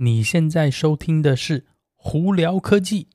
[0.00, 1.58] 你现在收听的是
[1.96, 3.08] 《胡聊科技》。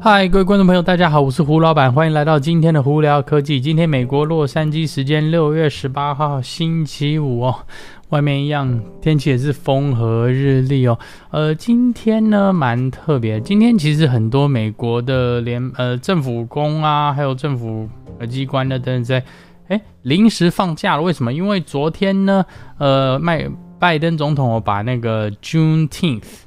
[0.00, 3.60] 嗨，各位观众朋友，大家好，我是胡老板，欢迎来到今天的《胡聊科技》。
[3.64, 7.66] 今天美国洛杉矶时间六月十八号星期五哦，
[8.10, 10.96] 外面一样天气也是风和日丽哦。
[11.32, 17.88] 呃，今天呢蛮特别，今天其实很多美国的联呃政府工啊，还有政府
[18.30, 19.24] 机关的等等在。
[19.68, 21.32] 哎，临时放假了，为什么？
[21.32, 22.44] 因为昨天呢，
[22.78, 26.40] 呃，麦拜登总统把那个 june tenth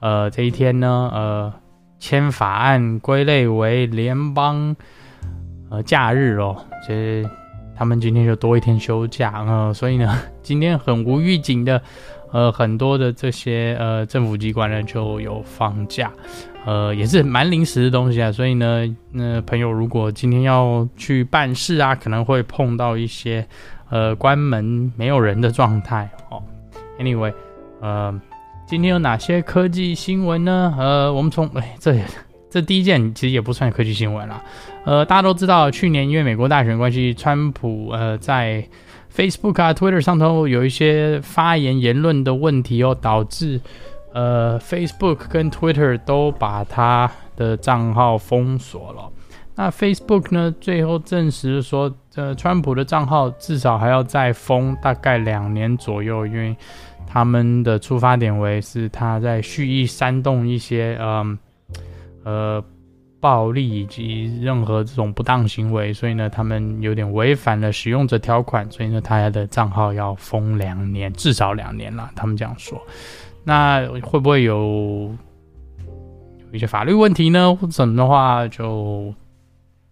[0.00, 1.52] 呃，这一天呢，呃，
[1.98, 4.74] 签法案归类为联邦
[5.68, 6.56] 呃假日哦，
[6.86, 7.26] 所以
[7.76, 11.82] 他们今天就多一天休假，呃，所以呢，今天很无预警的，
[12.32, 16.10] 呃，很多的这些呃政府机关呢就有放假。
[16.66, 23.46] 呃，也是蛮临时的东西啊，所以呢，那朋友如果今天要去办事啊，可能会碰到一些
[23.88, 26.42] 呃关门没有人的状态哦。
[26.98, 27.32] Anyway，
[27.80, 28.20] 呃，
[28.66, 30.74] 今天有哪些科技新闻呢？
[30.78, 31.94] 呃，我们从哎，这
[32.50, 34.42] 这第一件其实也不算科技新闻啦。
[34.84, 38.66] 呃，大家都知道，去年因为美国大选关系，川普呃在
[39.14, 43.60] Facebook 啊、Twitter 上头有一些发言言论的问题哦，导致。
[44.12, 49.08] 呃，Facebook 跟 Twitter 都把他的账号封锁了。
[49.54, 56.56] 那 Facebook 呢，最后证实说，呃，川普的账号至少还要再封大概两年左右，因为
[57.06, 61.38] 他们的出发点为是他在蓄意煽动一些，嗯，
[62.24, 62.62] 呃
[63.20, 72.10] 暴力以及任何这种不当行为，所以呢，他们有点违反了使用者条款，所以呢，他的账号要封两年，至少两年了。
[72.16, 72.80] 他们这样说。
[73.44, 75.14] 那会不会有
[76.48, 77.54] 有一些法律问题呢？
[77.54, 79.12] 或者什么的话，就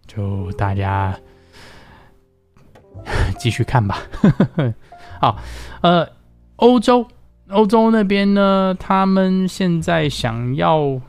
[0.07, 1.15] 就大家
[3.37, 3.99] 继续看吧。
[5.21, 5.37] 好，
[5.81, 6.07] 呃，
[6.55, 7.05] 欧洲
[7.49, 10.99] 欧洲那边呢，他们现在想要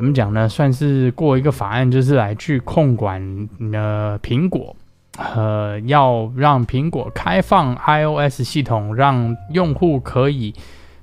[0.00, 0.48] 怎么讲呢？
[0.48, 3.20] 算是过一个法案，就是来去控管
[3.70, 4.74] 呃苹果，
[5.18, 10.54] 呃，要让苹果开放 iOS 系统，让用户可以。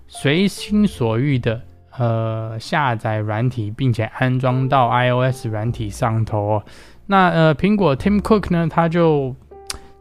[0.08, 1.62] 随心所欲的
[1.96, 6.64] 呃下载软体，并且安装到 iOS 软体上头。
[7.06, 9.36] 那呃苹果 Tim Cook 呢，他就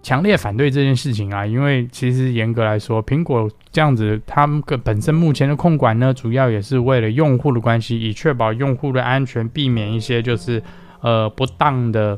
[0.07, 10.63] 强烈反对这件事情啊，因为其实严格来说，苹果这样子，他们个本身目前的控管呢，主要也是为了用户的关系，以确保用户的安全，避免一些就是
[11.01, 12.17] 呃不当的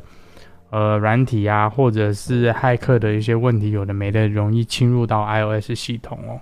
[0.69, 6.39] 呃软体啊，或者是骇客的一些问题，有的没的，容易侵入到 iOS 系统哦。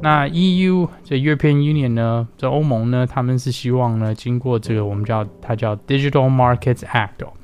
[0.00, 7.34] 那 EU 这 European Union 呢，这欧盟呢，他们是希望呢，经过这个我们叫它叫 Digital Markets Act，哦，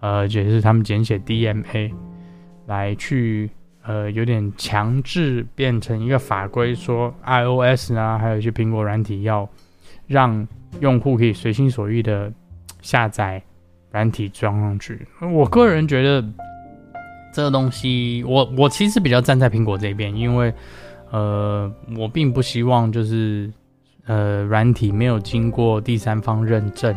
[0.00, 1.90] 呃，也就是他们简写 DMA，
[2.66, 3.50] 来去
[3.82, 9.48] 呃有点强制变成一个法规，说 iOS 呢，还有一些苹果软体要
[10.06, 10.46] 让
[10.80, 12.32] 用户可以随心所欲的
[12.80, 13.42] 下载
[13.90, 15.06] 软体装上去。
[15.20, 16.24] 我个人觉得
[17.32, 20.52] 这个东西，我我其实比较站在苹果这边，因为。
[21.10, 23.48] 呃，我并不希望就是
[24.06, 26.92] 呃软体没有经过第三方认证，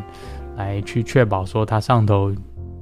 [0.56, 2.34] 来去确保说它上头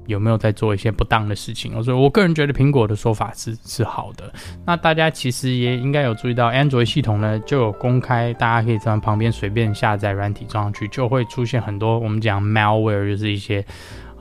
[0.06, 1.84] 有没有在做一些不当的事情。
[1.84, 4.32] 所以我个人觉得苹果的说法是是好的。
[4.66, 13.64] 那大家其实也应该有注意到，Android 系统呢就有公开，大家可以在旁边随便下载软体装上去，就会出现很多我们讲 malware，就是一些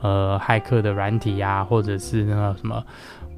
[0.01, 2.83] 呃骇客的软体、啊，或者是那个什么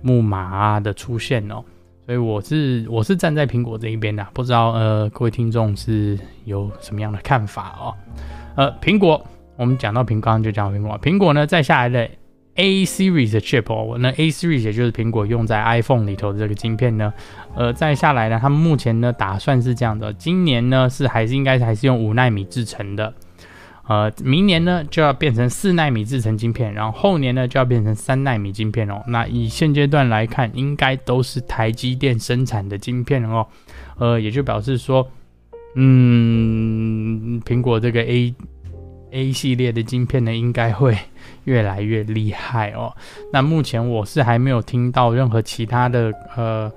[0.01, 1.63] 木马啊的出现哦。
[2.05, 7.93] 所以我是我是站在苹果这一边的，不知道呃各位听众是有什么样的看法哦？
[8.55, 9.21] 呃，苹果
[9.57, 12.09] 我们讲到苹果，刚刚就讲苹果，苹果呢再下来的
[12.57, 17.13] A Series 的 chip 哦，那 A Series 也就是苹果用在 iPhone 里头的这个晶片呢，
[17.56, 23.13] 呃，再下来呢，他们目前呢打算是这样的，今年呢是还是应该还是用五纳米制成的。
[23.88, 29.01] 呃，明年呢就要变成四纳米制成晶片，然后后年呢就要变成三纳米晶片哦。
[29.07, 33.48] 那以现阶段来看，应该都是台积电生产的晶片哦。
[33.98, 35.10] 呃，也就表示说，
[35.75, 38.36] 嗯，苹果这个 A
[39.12, 40.98] A 系列的晶片呢，应该会
[41.45, 42.95] 越来越厉害哦。
[43.31, 46.71] 那目前我是还没有听到任何其他的呃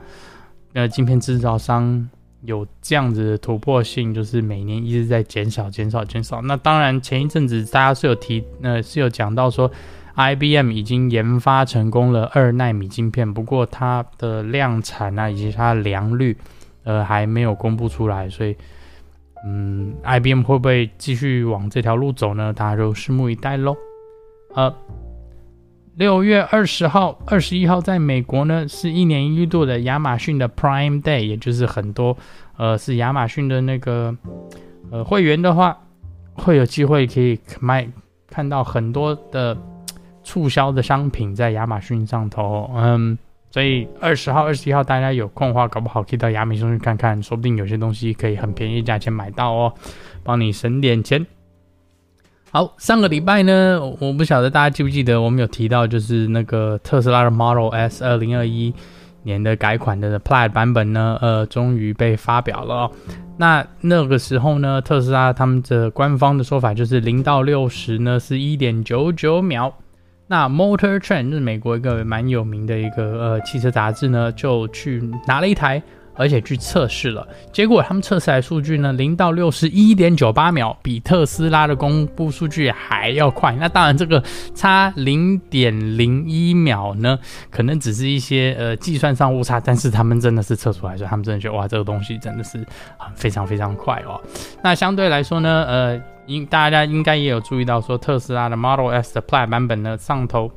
[0.74, 2.08] 呃晶片制造商。
[2.44, 6.40] 有这样子的突破性，就是每年一直在减少、减少、减少。
[6.40, 9.70] 那当然，前一阵子大家是有提，呃，是有讲到说
[10.16, 16.34] ，IBM 已经研发成功了二纳米晶片，不过它的量产啊，以及它的良率，
[16.84, 18.26] 呃，还没有公布出来。
[18.30, 18.56] 所以，
[19.44, 22.52] 嗯，IBM 会不会继续往这条路走呢？
[22.52, 23.76] 大家就拭目以待喽。
[24.54, 24.74] 呃，
[25.96, 32.16] 六月二十号、二十一号，在美国呢是一年一度的亚马逊的 Prime Day，也就是很多
[32.56, 34.16] 呃是亚马逊的那个
[34.90, 35.78] 呃会员的话，
[36.34, 37.88] 会有机会可以买
[38.28, 39.56] 看到很多的
[40.22, 42.70] 促销的商品在亚马逊上头。
[42.76, 43.18] 嗯，
[43.50, 49.74] 所以二十号、二十一号大家有空的话，搞不好可以到亚米逊去看看，说不定有些东西可以很便宜价钱买到哦，
[50.22, 51.26] 帮你省点钱。
[52.52, 58.72] 好，上个礼拜呢，我不晓得大家记不记得，我们有提到就是那个特斯拉的 Model S 二零二一
[59.22, 62.90] 年的改款的 Plaid 版本呢，呃，终于被发表了哦。
[63.36, 69.72] 那那个时候呢，特斯拉他们的官方的说法就是零到六十呢是一点九九秒。
[70.30, 75.82] 那 Motor Trend 是美国一个蛮有名的一个呃汽车杂志呢，就去拿了一台。
[76.16, 83.56] 而且去测试了，结果他们测试来数据呢，零到六十一点九八秒，比特斯拉的公布数据还要快。
[83.58, 84.22] 那当然，这个
[84.54, 87.18] 差零点零一秒呢，
[87.50, 92.58] 可能只是一些呃计算上误差，但是他们真的是测出来，说他们真的觉得哇，这个东西真的是
[92.98, 94.20] 很非常非常快哦。
[94.62, 100.50] 那相对来说呢，呃，应大家应该也有注意到说，特斯拉的 Model S 的 Plaid 版本呢，上头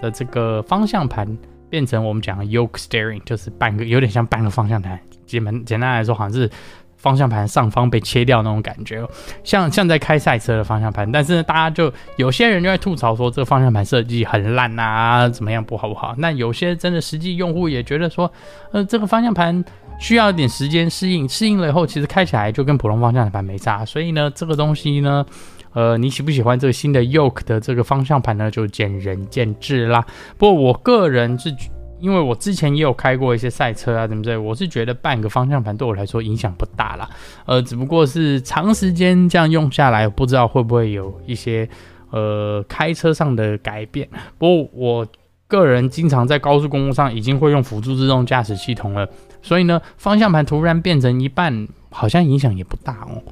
[0.00, 1.36] 的这个方向盘。
[1.68, 4.98] 变成我们讲的 yoke steering，就是半个有点像半个方向盘。
[5.26, 6.48] 基本简单来说，好像是
[6.96, 9.04] 方向盘上方被切掉那种感觉，
[9.42, 11.10] 像像在开赛车的方向盘。
[11.10, 16.14] 但是，大家就有些人就在吐槽说，这个方向盘设计很烂啊，怎么样不好不好？
[16.18, 18.32] 那有些真的实际用户也觉得说，
[18.70, 19.62] 呃，这个方向盘
[19.98, 23.84] 需要一点时间适应，适应了以后，其实开起来就跟普通方向盘没差。
[23.84, 25.24] 所以呢，这个东西呢。
[25.72, 28.50] 呃，你喜不喜欢这个新的 Yoke 的这个方向盘呢？
[28.50, 30.02] 就见仁见智啦。
[30.38, 31.54] 不过我个人是，
[32.00, 37.06] 因为我之前也有开过一些赛车啊，怎么着，我是觉得半个方向盘对我来说影响不大啦。
[37.44, 41.68] 呃，只不过是长时间这样用下来，不知道会不会有一些
[42.08, 44.08] 呃开车上的改变。
[44.38, 45.06] 不过我
[45.46, 49.06] 个人经常在高速公路上已经会用辅助自动驾驶系统了，
[49.46, 53.22] 所以呢，方向盘突然变成一半，好像影响也不大哦。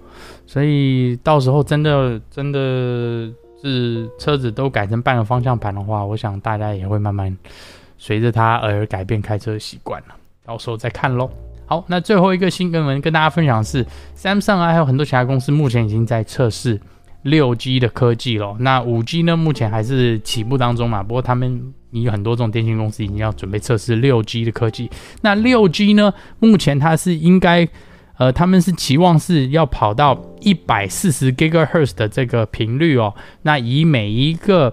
[0.47, 3.29] 所以到时候真的真的
[3.61, 7.37] 是车子都改成半个方向盘的话，我想大家也会慢慢
[7.99, 10.15] 随着它而改变开车习惯了。
[10.45, 11.29] 到时候再看喽。
[11.67, 13.85] 好，那最后一个新闻跟大家分享的是
[14.17, 16.81] ，Samsung 啊，还有很多其他公司目前已经在测试
[17.23, 18.55] 六 G 的科技了。
[18.61, 21.03] 那五 G 呢，目前还是起步当中嘛。
[21.03, 24.91] 不过他们你有很多这种电信公司已经要准备测试六 G 的科技。
[25.23, 27.67] 那六 G 呢，目前它是应该。
[28.17, 33.13] 呃，他们是期望是要跑到一百四十 gigahertz 的这个频率哦。
[33.43, 34.73] 那以每一个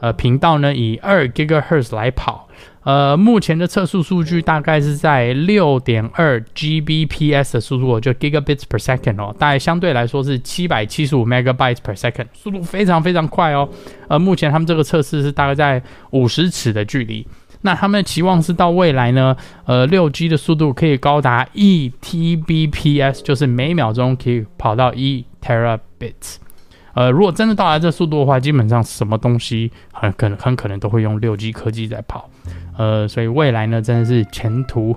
[0.00, 2.48] 呃频道呢，以二 gigahertz 来跑。
[2.86, 13.68] 呃，目前的测速数据大概是在六点二 Gbps 的速度，就 gigabits per second 哦，大概相对来说是七百七十五 megabytes per second，速度非常非常快哦。
[14.06, 17.26] 呃，目前他们这个测试是大概在五十尺的距离。
[17.62, 26.36] 那他们的期望是到未来呢，呃，六 G 的速度可以高达一 Tbps，就是每秒钟可以跑到一 terabits。
[26.96, 32.28] 呃，如果真的到达这速度的话，基本上什么东西很可能很可能都会用六 G 科技在跑。
[32.76, 34.96] 呃，所以未来呢，真的是前途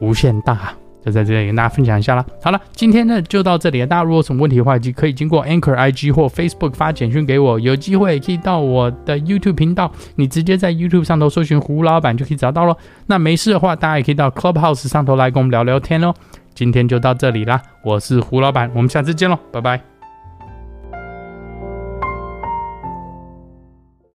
[0.00, 0.72] 无限大。
[1.04, 2.24] 就在这里跟大家分享一下啦。
[2.42, 3.86] 好了，今天呢就到这里了。
[3.86, 7.60] 大家如果有什么问题的话，就可以经过 Anchor IG 或 Facebook 发简讯给我。
[7.60, 12.74] 有机会可以到我的 YouTube 频道，你直接在 YouTube 上头搜寻胡老板就可以找到喽。
[13.04, 16.14] 那没事的话，大家也可以到 Clubhouse 上头来跟我们聊聊天哦。
[16.54, 19.93] 今天就到这里啦，我是胡老板，我们下次见喽，拜拜。